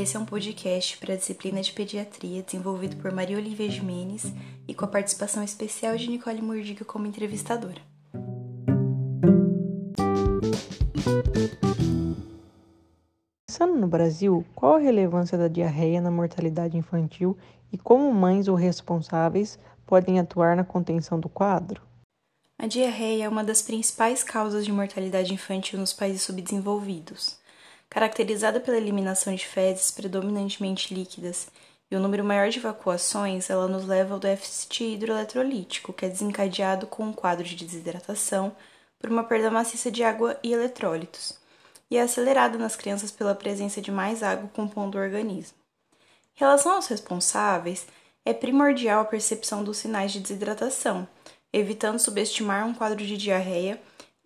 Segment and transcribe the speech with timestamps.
[0.00, 4.32] Esse é um podcast para a disciplina de pediatria desenvolvido por Maria Olivia Jimenez
[4.66, 7.82] e com a participação especial de Nicole Murdiga como entrevistadora.
[13.46, 17.36] Pensando no Brasil, qual a relevância da diarreia na mortalidade infantil
[17.70, 21.82] e como mães ou responsáveis podem atuar na contenção do quadro?
[22.58, 27.39] A diarreia é uma das principais causas de mortalidade infantil nos países subdesenvolvidos.
[27.90, 31.48] Caracterizada pela eliminação de fezes predominantemente líquidas
[31.90, 36.86] e um número maior de evacuações, ela nos leva ao déficit hidroeletrolítico, que é desencadeado
[36.86, 38.54] com um quadro de desidratação
[38.96, 41.36] por uma perda maciça de água e eletrólitos,
[41.90, 45.58] e é acelerada nas crianças pela presença de mais água compondo o organismo.
[46.36, 47.88] Em relação aos responsáveis,
[48.24, 51.08] é primordial a percepção dos sinais de desidratação,
[51.52, 53.82] evitando subestimar um quadro de diarreia,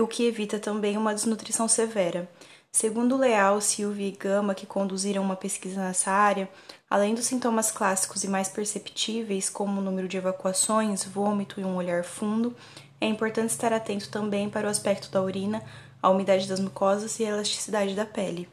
[0.00, 2.30] o que evita também uma desnutrição severa
[2.70, 6.48] Segundo Leal, Silvia e Gama, que conduziram uma pesquisa nessa área,
[6.88, 11.76] além dos sintomas clássicos e mais perceptíveis, como o número de evacuações, vômito e um
[11.76, 12.54] olhar fundo,
[13.00, 15.62] é importante estar atento também para o aspecto da urina,
[16.02, 18.48] a umidade das mucosas e a elasticidade da pele.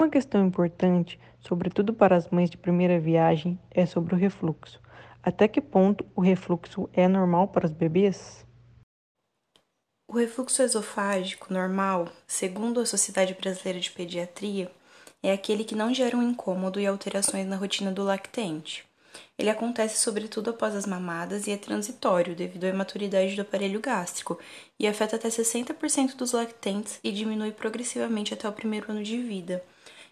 [0.00, 4.80] Uma questão importante, sobretudo para as mães de primeira viagem, é sobre o refluxo.
[5.22, 8.44] Até que ponto o refluxo é normal para os bebês?
[10.12, 14.70] O refluxo esofágico normal, segundo a Sociedade Brasileira de Pediatria,
[15.22, 18.84] é aquele que não gera um incômodo e alterações na rotina do lactente.
[19.38, 24.38] Ele acontece sobretudo após as mamadas e é transitório devido à imaturidade do aparelho gástrico
[24.78, 29.64] e afeta até 60% dos lactentes e diminui progressivamente até o primeiro ano de vida.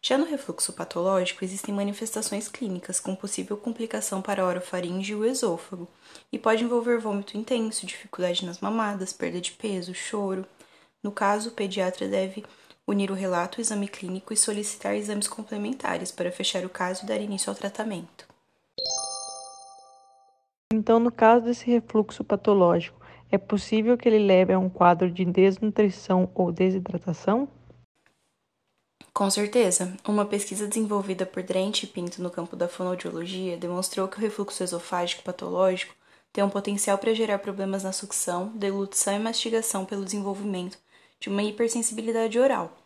[0.00, 5.24] Já no refluxo patológico, existem manifestações clínicas com possível complicação para a orofaringe e o
[5.24, 5.88] esôfago,
[6.32, 10.46] e pode envolver vômito intenso, dificuldade nas mamadas, perda de peso, choro.
[11.02, 12.44] No caso, o pediatra deve
[12.86, 17.06] unir o relato, o exame clínico e solicitar exames complementares para fechar o caso e
[17.06, 18.26] dar início ao tratamento.
[20.72, 25.24] Então, no caso desse refluxo patológico, é possível que ele leve a um quadro de
[25.24, 27.48] desnutrição ou desidratação?
[29.18, 34.16] Com certeza, uma pesquisa desenvolvida por Drent e Pinto no campo da fonoaudiologia demonstrou que
[34.16, 35.92] o refluxo esofágico patológico
[36.32, 40.78] tem um potencial para gerar problemas na sucção, deglutição e mastigação pelo desenvolvimento
[41.18, 42.78] de uma hipersensibilidade oral.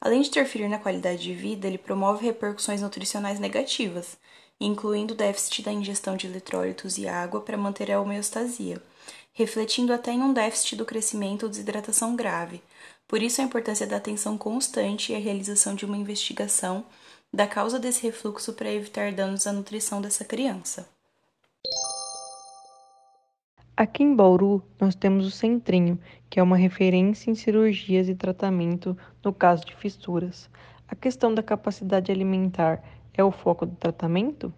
[0.00, 4.18] Além de interferir na qualidade de vida, ele promove repercussões nutricionais negativas,
[4.60, 8.82] incluindo déficit da ingestão de eletrólitos e água para manter a homeostasia,
[9.32, 12.60] refletindo até em um déficit do crescimento ou desidratação grave,
[13.08, 16.84] por isso, a importância da atenção constante e a realização de uma investigação
[17.32, 20.88] da causa desse refluxo para evitar danos à nutrição dessa criança.
[23.76, 26.00] Aqui em Bauru, nós temos o Centrinho,
[26.30, 30.48] que é uma referência em cirurgias e tratamento no caso de fissuras.
[30.88, 34.52] A questão da capacidade alimentar é o foco do tratamento?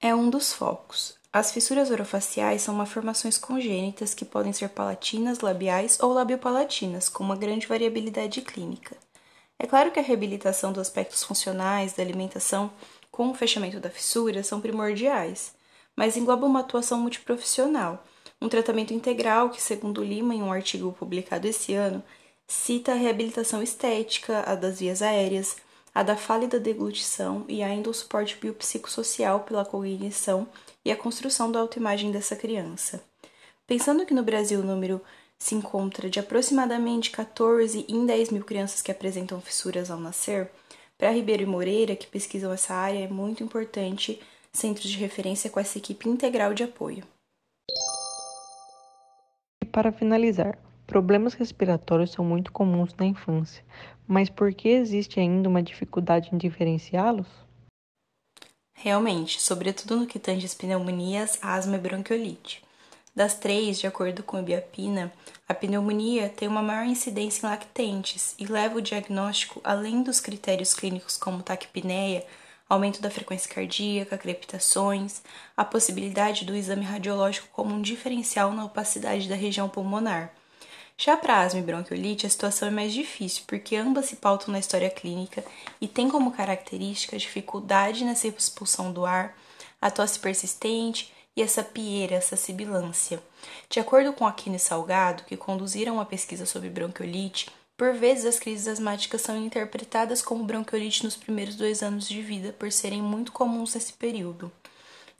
[0.00, 1.21] É um dos focos.
[1.34, 7.34] As fissuras orofaciais são malformações congênitas que podem ser palatinas, labiais ou labiopalatinas, com uma
[7.34, 8.98] grande variabilidade clínica.
[9.58, 12.70] É claro que a reabilitação dos aspectos funcionais da alimentação
[13.10, 15.54] com o fechamento da fissura são primordiais,
[15.96, 18.04] mas engloba uma atuação multiprofissional,
[18.38, 22.04] um tratamento integral que, segundo Lima, em um artigo publicado esse ano,
[22.46, 25.56] cita a reabilitação estética, a das vias aéreas,
[25.94, 30.48] a da fala e da deglutição e ainda o suporte biopsicossocial pela cognição
[30.84, 33.02] e a construção da autoimagem dessa criança.
[33.66, 35.00] Pensando que no Brasil o número
[35.38, 40.50] se encontra de aproximadamente 14 em 10 mil crianças que apresentam fissuras ao nascer,
[40.96, 44.22] para Ribeiro e Moreira, que pesquisam essa área, é muito importante
[44.52, 47.02] centros de referência com essa equipe integral de apoio.
[49.60, 50.56] E para finalizar,
[50.92, 53.64] problemas respiratórios são muito comuns na infância,
[54.06, 57.26] mas por que existe ainda uma dificuldade em diferenciá-los?
[58.74, 62.62] Realmente, sobretudo no que tange as pneumonias, asma e bronquiolite.
[63.16, 65.10] Das três, de acordo com o Biapina,
[65.48, 70.74] a pneumonia tem uma maior incidência em lactentes e leva o diagnóstico além dos critérios
[70.74, 72.22] clínicos como taquipneia,
[72.68, 75.22] aumento da frequência cardíaca, crepitações,
[75.56, 80.34] a possibilidade do exame radiológico como um diferencial na opacidade da região pulmonar.
[81.04, 84.60] Já para asma e bronquiolite, a situação é mais difícil, porque ambas se pautam na
[84.60, 85.44] história clínica
[85.80, 89.36] e têm como característica a dificuldade nessa expulsão do ar,
[89.80, 93.20] a tosse persistente e essa pieira, essa sibilância.
[93.68, 98.38] De acordo com Aquino e Salgado, que conduziram uma pesquisa sobre bronquiolite, por vezes as
[98.38, 103.32] crises asmáticas são interpretadas como bronquiolite nos primeiros dois anos de vida, por serem muito
[103.32, 104.52] comuns nesse período.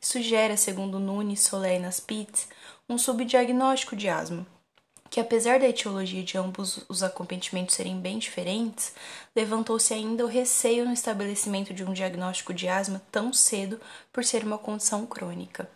[0.00, 2.46] Isso gera, segundo Nunes, Solé e Naspitz,
[2.88, 4.46] um subdiagnóstico de asma,
[5.12, 8.94] que, apesar da etiologia de ambos os acometimentos serem bem diferentes,
[9.36, 13.78] levantou-se ainda o receio no estabelecimento de um diagnóstico de asma tão cedo
[14.10, 15.68] por ser uma condição crônica.